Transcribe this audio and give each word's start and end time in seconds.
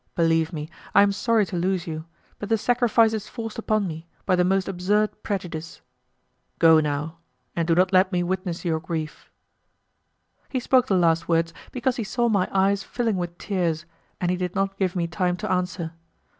Believe 0.15 0.51
me, 0.51 0.67
I 0.95 1.03
am 1.03 1.11
sorry 1.11 1.45
to 1.45 1.55
lose 1.55 1.85
you; 1.85 2.05
but 2.39 2.49
the 2.49 2.57
sacrifice 2.57 3.13
is 3.13 3.29
forced 3.29 3.59
upon 3.59 3.85
me 3.85 4.07
by 4.25 4.35
the 4.35 4.43
most 4.43 4.67
absurd 4.67 5.21
prejudice. 5.21 5.81
Go 6.57 6.79
now, 6.79 7.19
and 7.55 7.67
do 7.67 7.75
not 7.75 7.93
let 7.93 8.11
me 8.11 8.23
witness 8.23 8.65
your 8.65 8.79
grief." 8.79 9.29
He 10.49 10.59
spoke 10.59 10.87
the 10.87 10.95
last 10.97 11.27
words 11.29 11.53
because 11.71 11.97
he 11.97 12.03
saw 12.03 12.29
my 12.29 12.49
eyes 12.51 12.81
filling 12.81 13.17
with 13.17 13.37
tears, 13.37 13.85
and 14.19 14.31
he 14.31 14.37
did 14.37 14.55
not 14.55 14.75
give 14.79 14.95
me 14.95 15.05
time 15.05 15.37
to 15.37 15.51
answer. 15.51 15.93